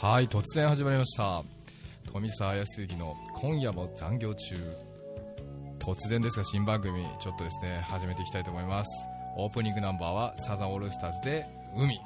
[0.00, 1.42] はい突然始まりました。
[2.12, 4.54] 富澤康之の今夜も残業中。
[5.80, 8.90] 突然ですが新番組ちょっとですね始めていきたいと思います。
[9.36, 12.00] オープニングナンバーはサザンオールスターズで海。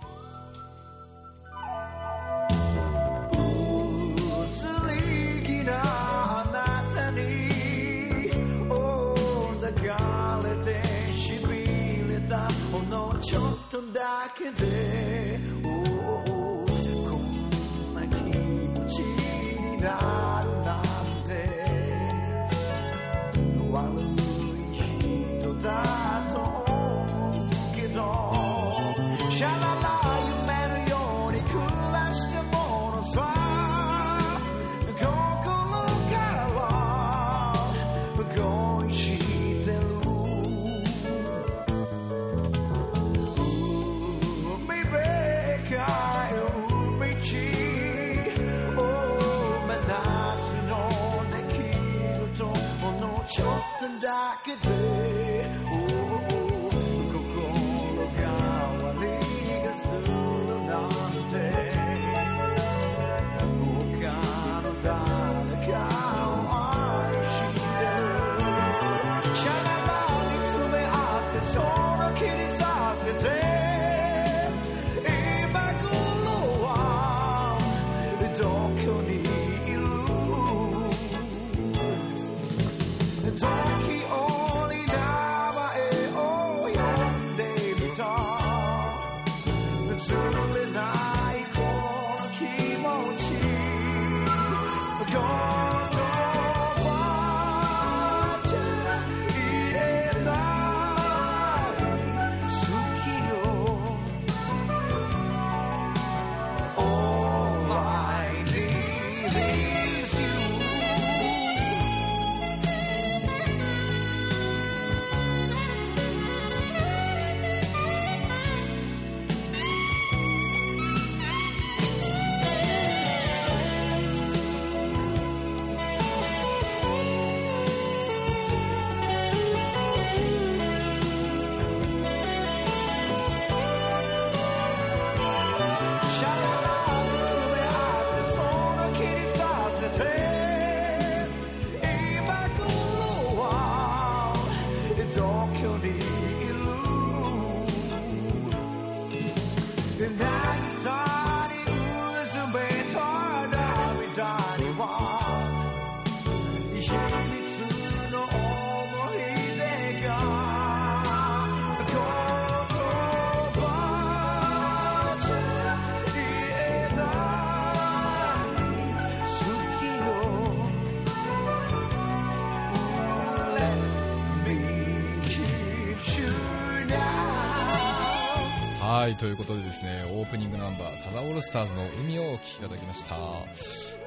[179.23, 183.15] ということでですねオープニングナンバーサザンオールスターズの海をお聴きいただきました。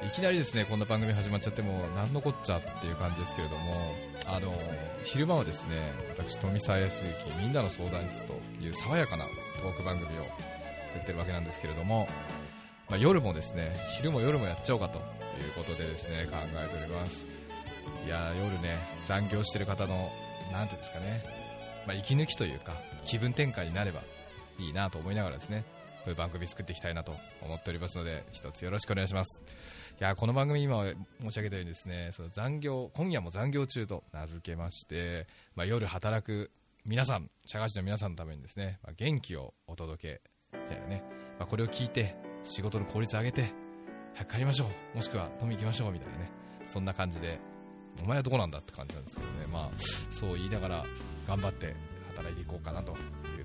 [0.06, 3.94] いきなりですねこんな番組始まっちゃっても何のこっちゃっていう感じですけれども
[4.26, 4.52] あの
[5.04, 10.22] 昼間はですね私富澤康之みんなの相談室という爽やかなトーク番組を
[10.88, 12.06] 作ってるわけなんですけれども、
[12.90, 15.04] まあ、夜もですね昼も夜もやっちゃおうかという
[15.56, 17.24] ことでですね考えております。
[18.04, 20.10] いや夜ね残業してる方の
[20.52, 21.24] なんていうんですかね、
[21.86, 22.74] まあ、息抜きというか
[23.06, 24.02] 気分転換になれば
[24.58, 25.64] いいなと思いながらですね
[26.04, 29.42] こういう番組作っていきたいなと思っておりますので一つよろしくお願いします。
[30.00, 30.84] いやこの番組今
[31.20, 36.50] 申し上げたようにですねその残業今夜も残業中と名付けまして、まあ、夜働く
[36.84, 40.20] 皆さん社会人の皆さんのためにですね、まあ、元気をお届
[40.52, 41.02] けみたいなね、
[41.40, 43.52] まあ、これを聞いて仕事の効率上げて
[44.14, 44.96] 早く帰りましょう。
[44.96, 46.30] もしくは飲み行きましょうみたいなね。
[46.66, 47.40] そんな感じで
[48.02, 49.46] お前はどこなんだって感じなんですけどね。
[49.52, 49.70] まあ
[50.12, 50.84] そう言いながら
[51.26, 51.74] 頑張って
[52.14, 52.96] 働いていこうかなと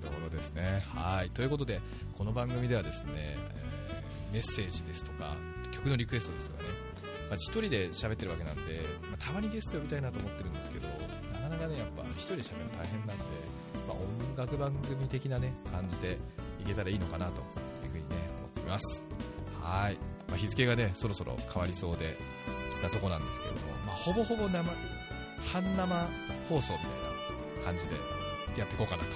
[0.02, 0.84] ところですね。
[0.94, 1.30] はい。
[1.30, 1.80] ということで
[2.18, 3.72] この番組ではですね、えー
[4.32, 5.36] メッセージですとか
[5.70, 6.68] 曲のリクエストですとかね、
[7.28, 10.88] まあ、一人で喋ってるわけなんで、まあたまにゲスト呼びたいなと思ってるんですけど
[11.32, 13.24] なかなかねやっぱ一人で喋るの大変なんで、
[13.86, 13.96] まあ、
[14.32, 16.18] 音楽番組的なね感じで
[16.60, 19.02] いけたらいいのかなというふうにね思っています。
[19.60, 22.16] はい、まあ、日付がねそろそろ変わりそうで
[22.82, 24.64] なとこなんですけれども、まあ、ほぼほぼ生
[25.52, 26.08] 半生
[26.48, 26.88] 放送みたい
[27.60, 27.94] な感じで
[28.58, 29.10] やっていこうかなと、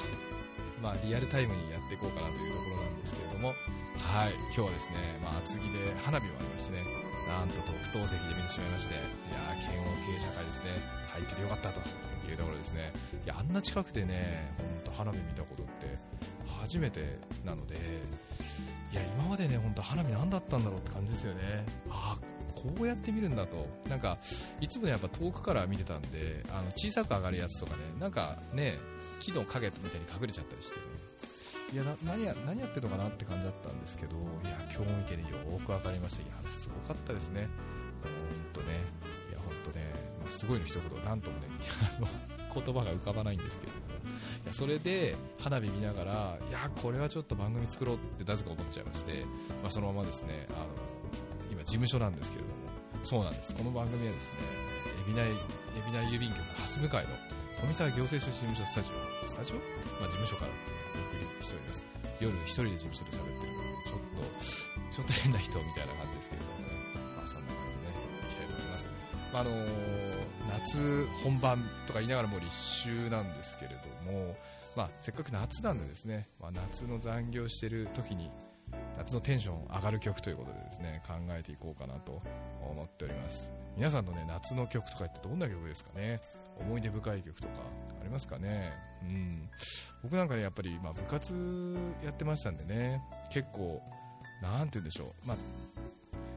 [0.87, 3.49] まあ、リアルタイムにやっていこうかなというところなんですけれども、
[3.99, 6.87] はい、今日はですね、まあ、厚木で花火もありましてね、
[7.27, 8.99] なんと特等席で見てしまいまして、い
[9.35, 10.71] やー、剣王経営社会ですね、
[11.11, 11.83] 入っててよかったと
[12.31, 12.93] いうところですね。
[13.25, 15.99] いや、あんな近くでね、ほんと花火見たことって
[16.63, 17.75] 初めてなので、
[18.93, 21.67] いや今までね本当花火何だったんだろうって感じですよね。
[21.91, 22.06] あ
[22.69, 23.67] こうやって見るんだと。
[23.89, 24.19] なんか
[24.61, 28.79] いつもねやっぱ遠くから見てたんであの小さく上がるやつとかねなんかね
[29.21, 31.07] 木の影みたいに隠れちゃったりしてね。
[31.73, 34.15] いや何や何やってるのかなって感じだったんですけど
[34.45, 36.23] いや今日見てねよく分かりました。
[36.23, 37.49] いやすごかったですね。
[38.03, 38.11] 本
[38.53, 38.67] 当ね。
[39.31, 39.93] いや本当ね、
[40.23, 41.05] まあ、すごいの一言。
[41.05, 41.49] なんともね
[41.99, 42.07] あの
[42.55, 43.79] 言葉が浮かばないんですけども。
[44.45, 49.25] いやそれで花火見ながらいやこれはちょっと番組作ろうってなぜか思っちゃいまして、
[49.63, 50.47] まあ、そのままですね。
[50.51, 50.67] あの
[51.51, 52.46] 今事務所なんですけど。
[53.05, 53.55] そうなんです。
[53.55, 54.39] この番組はですね
[55.07, 55.39] 海老名海
[55.95, 57.11] 老名郵便局蓮向かいの
[57.61, 59.57] 富澤行政書士事務所スタジオスタジオ、
[60.01, 61.87] まあ、事務所からですねお送りしております。
[62.21, 64.25] 夜一人で事務所で喋ってるのでちょっと
[64.91, 66.75] ちょっと変な人みたいな感じですけれどもね。
[67.17, 68.91] まあそんな感じでいきたいと思います。
[69.33, 69.51] まあの
[70.53, 72.51] 夏本番とか言いながらもう立
[72.83, 74.37] 秋なんですけれども、
[74.75, 78.31] まあ、せっかく夏なんでですね、まあ、夏の残業してる時に
[78.99, 82.21] 夏のテンション上がる曲ということでですね考えていこうかなと
[82.63, 83.51] 思っております。
[83.77, 86.21] 皆さんのね夏の曲とかってどんな曲ですかね？
[86.59, 87.55] 思い出深い曲とか
[88.01, 88.73] ありますかね？
[89.03, 89.49] うん。
[90.03, 93.83] 僕なんかねやっぱり、まあ、部活やってましたんでね結構
[94.43, 95.29] なんて言うんでしょう。
[95.29, 95.37] まあ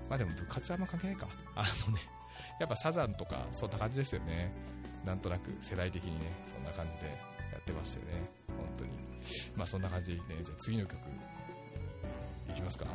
[0.09, 1.27] まあでも部活はあんま関係ないか。
[1.55, 2.01] あのね
[2.59, 4.51] やっぱサザンとかそんな感じですよね。
[5.05, 7.07] なんとなく世代的にねそんな感じで
[7.53, 8.91] やってましてね本当に。
[9.55, 10.43] まあそんな感じでね。
[10.43, 10.99] じゃあ次の曲。
[12.59, 12.85] きますか。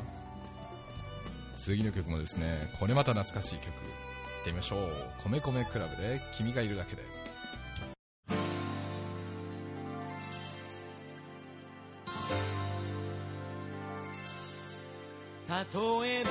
[1.56, 3.68] 次の曲もですねこれまた懐かしい曲。
[3.68, 4.90] いってみましょう。
[5.22, 7.02] 米米クラブで君がいるだけで。
[15.48, 16.23] 例え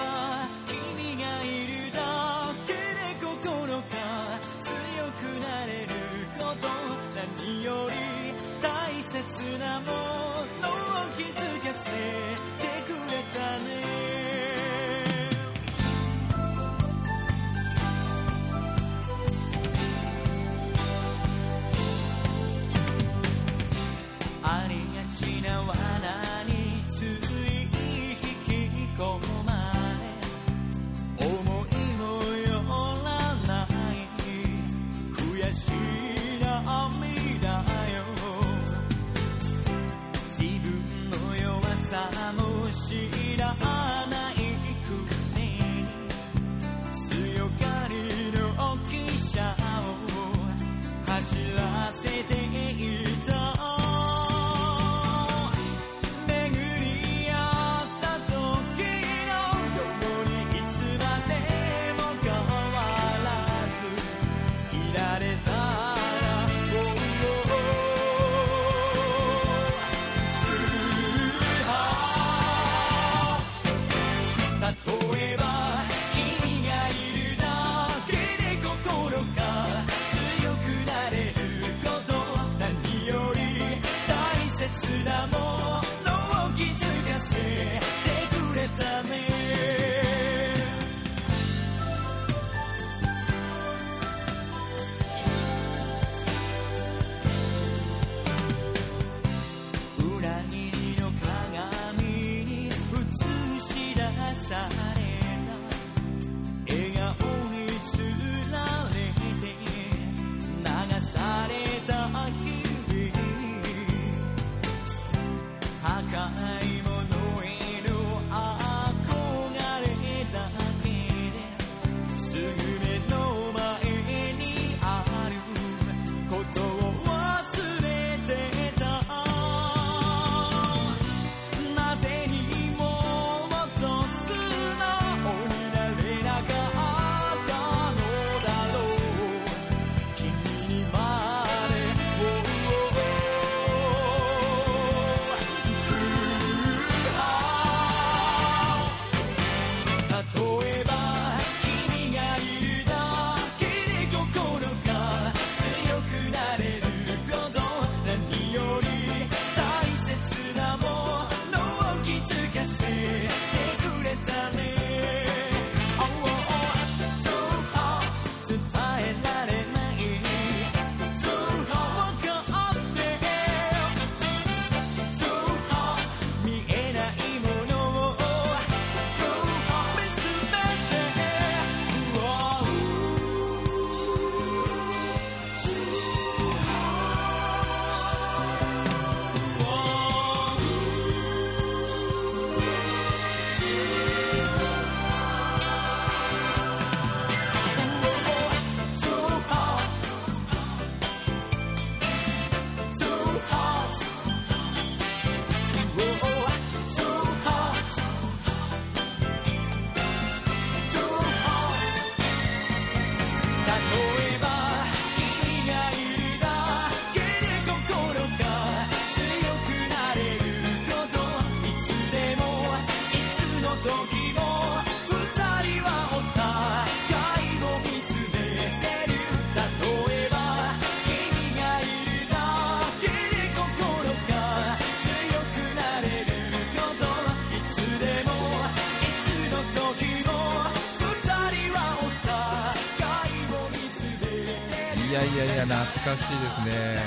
[245.13, 246.98] やいやいや、懐かしいですね。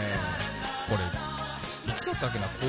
[0.88, 2.66] これ、いつだったっけな、高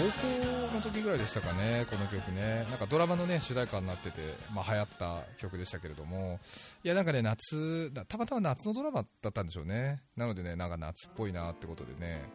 [0.72, 2.66] 校の時ぐらいでしたかね、この曲ね。
[2.72, 6.40] なんかドラマのね、主題歌になってて、まあ流行った曲でしたけれども、
[6.84, 10.02] いやなんかね、夏、たまたま夏のドラマだったんでしょうね。
[10.16, 12.28] なのでね、なんか夏っぽいなってことでね、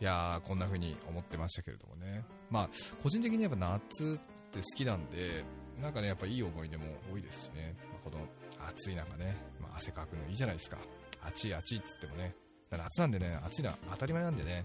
[0.00, 2.24] いや、こんな風に思ってましたけれどもね。
[2.50, 2.68] まあ、
[3.02, 5.44] 個人的にやっぱ夏って好きなんで、
[5.82, 7.74] なんかね、やっぱいい思い出も多いですしね。
[7.90, 8.28] まあこの
[8.68, 10.78] 暑い中ね、まあ汗かくのいいじゃないですか。
[11.26, 12.34] 暑い暑いっつってもね。
[12.76, 14.64] 夏なんでね、暑いのは当たり前なんでね、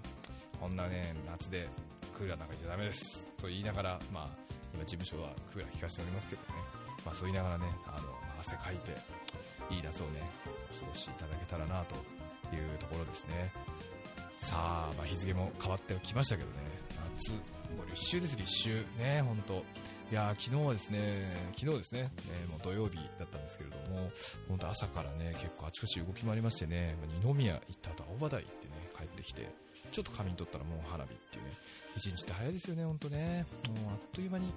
[0.59, 1.67] こんなね、夏で
[2.17, 3.27] クーラーなんかじゃダメです。
[3.37, 4.29] と言いながら、まあ、
[4.73, 6.47] 今事務所はクーラー効かせておりますけどね。
[7.05, 8.07] まあそう言いながらね、あの、
[8.41, 8.91] 汗かいて、
[9.73, 10.21] いい夏をね、
[10.71, 11.95] お過ごしいただけたらなと
[12.55, 13.51] いうところですね。
[14.41, 16.55] さあ、まあ、日付も変わってきましたけどね、
[17.17, 17.31] 夏、
[17.75, 18.99] もう立秋です、立秋。
[18.99, 19.63] ね、本当
[20.11, 24.09] いや昨日はですね、昨日ですね、えーもう土曜日だったんですけれども、
[24.47, 29.47] 本当朝からね、結構あちこち動き回りましてね、二宮行った後、青葉台行ってね、帰ってきて、
[29.91, 31.51] ちょっと仮眠取ったらもう花火っていうね、
[31.95, 33.45] 一日って早いですよね、本当ね。
[33.83, 34.53] もうあっという間に終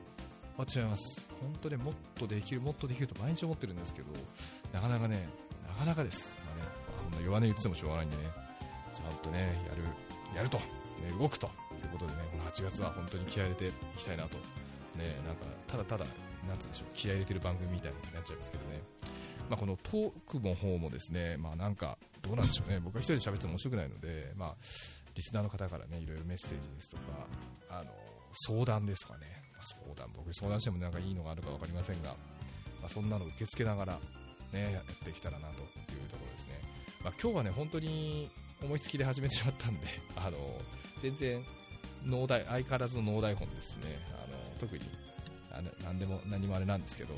[0.56, 1.28] わっちゃいます。
[1.38, 4.08] 本当ね、もっとできる、もっとできると毎日思ってるんですけど、
[4.72, 5.28] なかなかね、
[5.68, 6.38] なかなかです。
[6.46, 6.62] まあね、
[7.10, 8.22] こんな弱音言っててもしょうがないんでね、
[8.94, 9.82] ちゃんとね、やる、
[10.34, 10.64] やると、ね、
[11.18, 11.50] 動くとい
[11.84, 14.61] うことでね、この8月は本当に気合い入れていきたいなと。
[14.96, 16.04] ね、なんか、ただただ、
[16.48, 18.82] なんつうんでしょう、気合い入れてる番組みたいになっちゃいますけどね。
[19.48, 24.56] まあ、このトークの方もですね、まあなんか、どうなんでしょうね、僕は一人で喋っても面白くないので、まあ、
[25.14, 27.02] リスナーの方からね、いろいろメッセージですとか、
[27.68, 27.90] あの、
[28.32, 32.10] 相談ですとかね、まあ相談、僕相談してもなんかいいのがあるかわかりませんが、
[32.80, 34.00] まあ、そんなの受け付けながら、
[34.52, 36.60] ね、やっていけたらなというところですね。
[37.02, 38.30] まあ、今日はね、本当に
[38.62, 40.38] 思いつきで始めてしまったんで、あの、
[41.00, 41.44] 全然、
[42.06, 43.98] 脳台、相変わらずの脳台本ですね。
[44.12, 44.84] あの、特に、
[45.50, 47.14] あの何でも、何もあれなんですけど、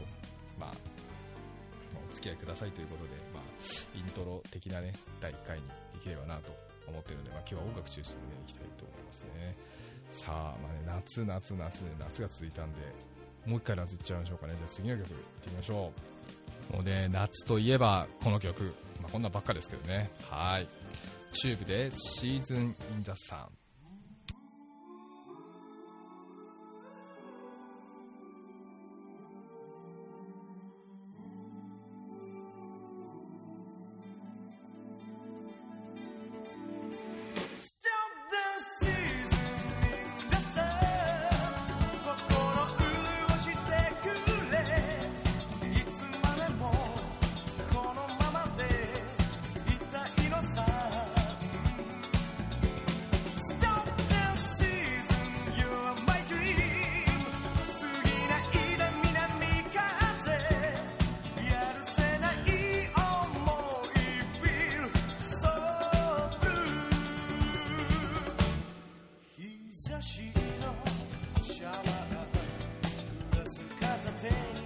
[0.59, 3.43] まあ、まあお付き合いくださいということで、まあ、
[3.97, 5.65] イントロ的なね、第1回に
[5.95, 6.53] できればなと
[6.87, 9.57] 思ってるので、まあ、今日は音楽中心でね、いきたいと思いますね。
[10.11, 12.79] さあ、まあね、夏、夏、夏、夏が続いたんで、
[13.47, 14.55] もう一回夏いっちゃいましょうかね。
[14.57, 15.93] じゃあ次の曲いってみましょ
[16.71, 16.77] う。
[16.77, 18.65] もうね、夏といえばこの曲。
[19.03, 20.11] まあ、こんなばっかですけどね。
[20.31, 20.69] はい。
[21.33, 23.64] チューブでシーズン・イン・ザ・サン。
[70.65, 71.85] のシャワー」
[73.45, 74.64] 「薄片手に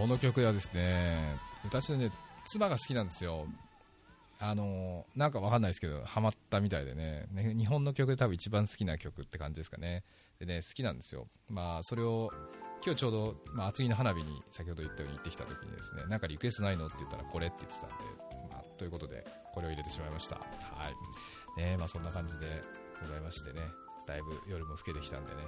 [0.00, 2.10] この曲はですね、私のね、
[2.46, 3.46] 妻が好きなんですよ。
[4.38, 10.02] あのなんかわかんないですけど、ハマったみたいでねね、日本の曲で多分一番好きな曲って感じですかね。
[10.38, 11.28] でね、好きなんですよ。
[11.50, 12.30] まあ、それを、
[12.82, 18.04] 今日ちょうど、まあ、厚木の花火に先ほど言ったように行ってきた時にですね、なんかリクエストないのって言ったらこれって言ってたんで、
[18.50, 20.36] まあ、ということで、これを入れてしまいました。
[20.36, 20.42] は
[21.58, 21.60] い。
[21.60, 22.62] ね、まあそんな感じで
[23.02, 23.60] ございましてね、
[24.06, 25.42] だいぶ夜も更けてきたんでね、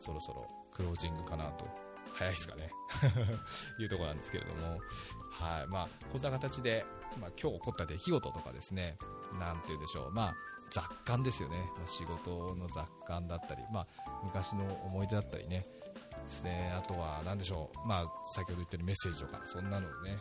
[0.00, 1.85] そろそろクロージングかなと
[2.16, 2.70] 早いですかね。
[3.78, 4.80] いうところなんですけれども、
[5.30, 5.66] はい。
[5.66, 6.84] まあ、こんな形で、
[7.20, 8.96] まあ、今日起こった出来事とかですね、
[9.38, 10.34] なんて言うんでしょう、まあ、
[10.70, 13.86] 雑感ですよね、まあ、仕事の雑感だったり、まあ、
[14.24, 15.66] 昔の思い出だったりね、
[16.26, 16.72] ですね。
[16.76, 20.18] あとは何でしょう、まあ、先ほど言ったようにメッセージとか、そんなのをね、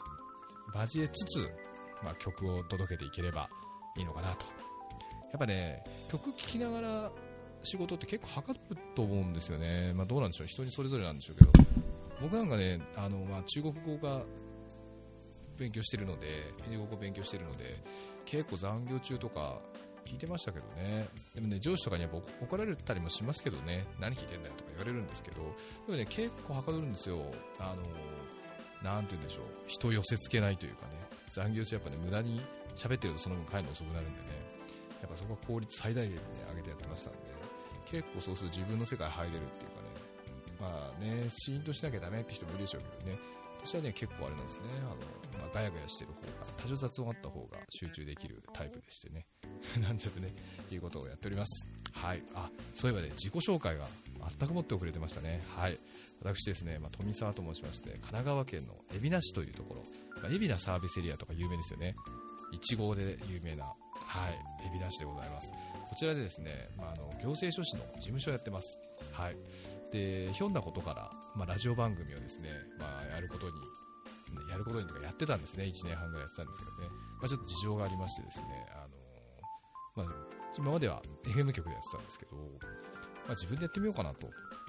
[0.74, 1.52] 交えつつ、
[2.04, 3.50] まあ、曲を届けていければ
[3.98, 4.46] いいのかなと。
[5.32, 7.12] やっぱね、曲聴きながら
[7.64, 8.60] 仕事って結構はかる
[8.96, 9.94] と思うんですよね。
[9.94, 11.52] まあ、どうなんでしょう、人にそれぞれなんでしょうけど、
[12.22, 14.24] 僕なんかね、あのまあ、中国語が
[15.58, 17.84] 勉強してるので、フィリピン語を勉強してるので、
[18.26, 19.60] 結構残業中とか
[20.06, 21.08] 聞いてましたけどね。
[21.34, 22.10] でもね、上司とかには
[22.42, 25.38] 怒られたりもしますけどね、何聞いてんだよとか言われるんですけど、
[25.88, 27.26] でもね、結構はかどるんですよ。
[27.60, 27.84] あの、
[28.84, 30.94] なて言うんでしょう、人寄せ付けないというかね、
[31.32, 32.42] 残業中やっぱね、無駄に
[32.76, 34.26] 喋ってるとその分帰るの遅くなるんでね、
[35.02, 37.20] やっぱそこは効率最大限で、ね、上げてやってましたんで、
[37.90, 39.75] 結構そうすると自分の世界入れるっていう、
[40.60, 43.20] まあね、シーンとしなきゃダメって人もいるでしょうけどね、
[43.66, 44.96] 私はね、結構あれなんですね、あの、
[45.40, 49.26] まあ、ガヤガヤしてる方が、多少雑音あった方が集中できるタイプでしてね、
[49.82, 50.32] なんちゃってね、
[50.72, 51.66] いうことをやっております。
[51.92, 52.24] はい。
[52.36, 53.88] あ、そういえばね、自己紹介が
[54.38, 55.44] 全くもって遅れてましたね。
[55.56, 55.80] はい。
[56.22, 59.82] 私ですね、まあ、富澤と申しまして、神奈川県の海老名市というところ、
[60.22, 61.96] まあ、海老名サービスエリアとか有名ですよね。
[62.54, 64.40] 1号で有名な、はい、
[64.70, 65.52] 海老名市でございます。
[65.90, 68.78] こちらでですね、まあ、あの行政書士の事務所をやってます。
[69.12, 69.38] はい。
[69.96, 73.54] で、ひょんなことから、まあ、ラジオ番組をですね、まあ、やることに、
[74.50, 76.88] やることにとかやってたんですね、1年半ぐらいやってたんですけどね、
[77.20, 78.88] まあ、ちょっと事情がありましてですね、あ
[79.98, 80.16] のまあ、
[80.58, 82.42] 今までは FM 局でやってたんですけど、ま
[83.28, 84.28] あ、自分でやってみようかなと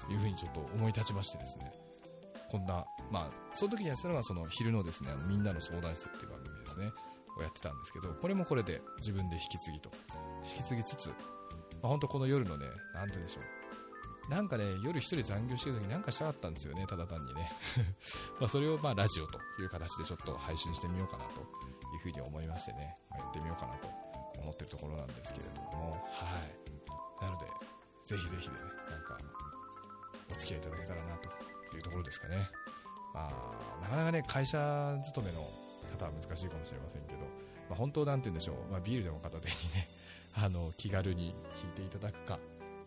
[0.08, 1.72] いうふうにちょっと思い立ちましてですね、
[2.48, 6.92] こんな、まあ、その時にやってたのがその昼のですね、みんなの相談室っていう番組ですね、
[7.36, 9.90] をやってたんですけど、これもこれで自分で引き継ぎと、
[10.44, 11.14] 引き継ぎつつ、ま
[11.84, 13.65] あ、本当この夜のね、なんて言うんでしょう、
[14.28, 17.52] なんかね、夜一人残業してる時なんかしたかったんですよね、ただ単にね。
[18.40, 21.44] まそれをまあラジオという形でちょっと配信してみようかなとい
[21.96, 23.88] うふうに思いましてね、まあ、やってみようかなと
[24.38, 27.24] 思ってるところなんですけれども、はい。
[27.24, 27.46] なので、
[28.04, 28.60] ぜひぜひでね、
[28.90, 29.18] なんか、
[30.30, 31.28] お付き合いいただけたらなと
[31.76, 32.50] いうところですかね。
[33.14, 35.40] まあ、なかなかね、会社勤めの
[35.98, 37.26] 方は難しいかもしれませんけど、ま
[37.72, 39.88] あ、本当なんて言うんでしょう、まあ、ビールでも片手にね、
[40.34, 42.38] あの、気軽に弾いていただくか、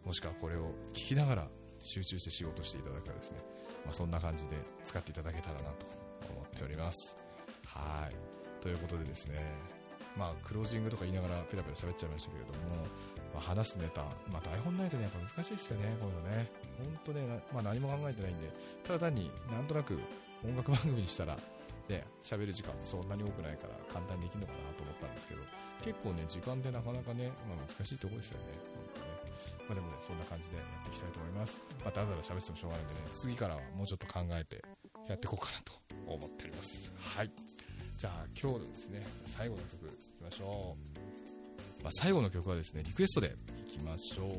[0.09, 1.47] もしくはこれを聞きながら
[1.83, 3.37] 集中して仕事していただくかですね、
[3.85, 5.85] まあ、そんな感じで使っていただけたらなと
[6.33, 7.15] 思っております。
[7.67, 8.15] はい。
[8.59, 9.37] ということでですね、
[10.17, 12.81] まあ、クロージングとか言いながらペラペラ喋っちゃいましたけれども、
[13.35, 14.01] まあ、話すネタ、
[14.33, 16.49] まあ、台本ないとね、やっぱ難しいですよね、こういうのね。
[16.79, 18.49] 本当ね、まあ、何も考えてないんで、
[18.83, 19.99] ただ単になんとなく
[20.43, 21.37] 音楽番組にしたら、
[21.87, 25.41] ね、喋る時間もそんなに多くないから簡単にできるのかなと思ったんですけど、
[25.85, 29.08] 結構ね、時間ってなかなかね、まあ、難しいところですよね、本当ね。
[29.69, 31.63] まあ、でもね、そんな感じでやっていきたいと思います。
[31.85, 34.63] まただらだ喋ってもしょうがないんでね、次からはもうちょっと考えて
[35.07, 35.73] やっていこうかなと
[36.07, 36.91] 思っております。
[36.97, 37.31] はい。
[37.97, 40.75] じゃあ今日のですね、最後の曲いきましょ
[41.79, 41.83] う。
[41.83, 43.35] まあ、最後の曲はですね、リクエストで
[43.67, 44.29] いきましょう。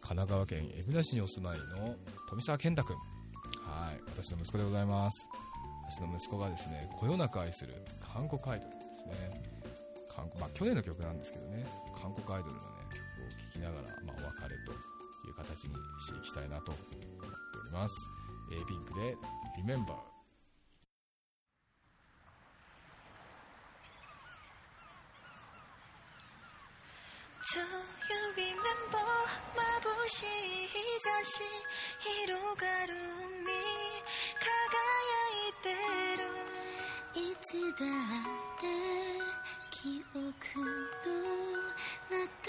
[0.00, 1.96] 神奈川県海老名市にお住まいの
[2.28, 2.96] 富澤健太くん。
[2.96, 4.00] はい。
[4.14, 5.28] 私の息子でございます。
[5.88, 9.42] 私の息子がですね、こよなく愛する韓国アイドルですね。
[10.14, 11.64] 韓国、まあ去年の曲なんですけどね、
[12.00, 12.79] 韓国アイドルのね、
[15.60, 16.96] 形にしていきたいなと思って
[17.60, 17.94] おります。
[18.52, 19.16] A ピンクで
[19.62, 19.94] Remember
[29.54, 30.26] 眩しい
[30.66, 31.42] 日差し
[31.98, 32.94] 広がる
[33.38, 33.50] 海
[34.38, 34.48] 輝
[35.48, 35.68] いて
[36.16, 36.24] る
[37.14, 37.88] いつだっ
[38.60, 38.64] て
[39.70, 41.10] 記憶の
[42.10, 42.39] 中で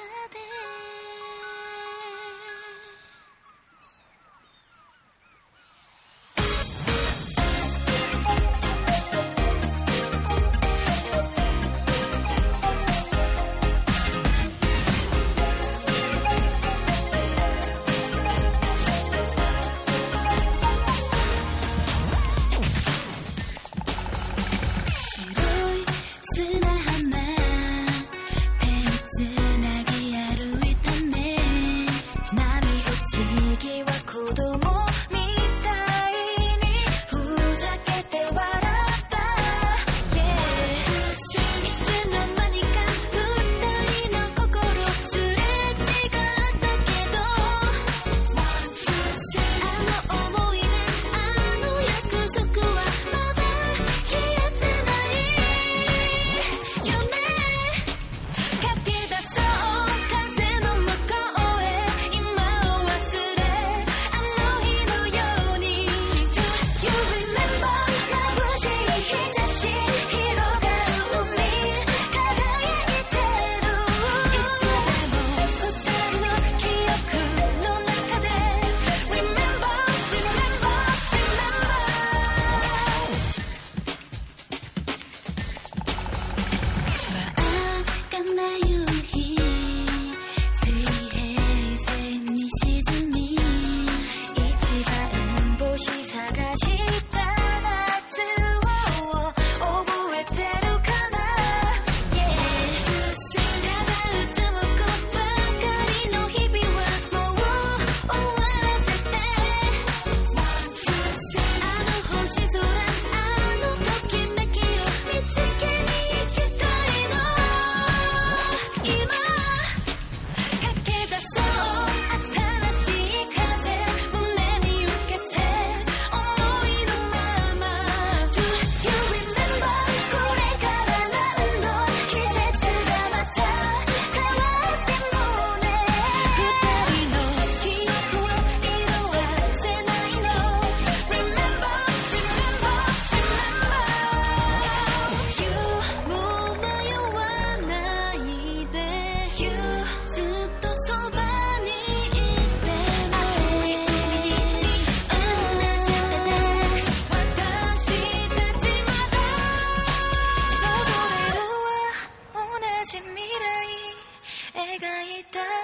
[164.71, 165.60] 願いた